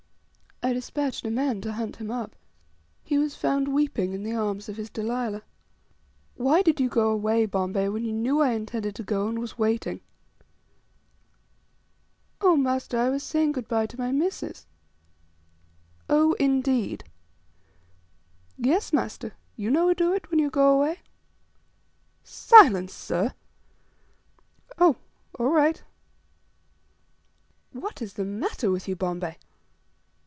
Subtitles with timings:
[0.63, 2.35] I despatched a man to hunt him up.
[3.03, 5.41] He was found weeping in the arms of his Delilah.
[6.35, 9.57] "Why did you go away, Bombay, when you knew I intended to go, and was
[9.57, 10.01] waiting?"
[12.41, 14.67] "Oh, master, I was saying good bye to my missis."
[16.07, 17.05] "Oh, indeed?"
[18.55, 20.99] "Yes, master; you no do it, when you go away?
[22.23, 23.33] "Silence, sir."
[24.77, 24.97] "Oh!
[25.39, 25.83] all right."
[27.71, 29.37] "What is the matter with you, Bombay?"